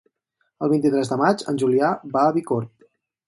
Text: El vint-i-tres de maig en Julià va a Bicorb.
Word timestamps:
El 0.67 0.71
vint-i-tres 0.71 1.11
de 1.11 1.17
maig 1.23 1.45
en 1.53 1.61
Julià 1.63 1.91
va 2.17 2.23
a 2.25 2.33
Bicorb. 2.39 2.89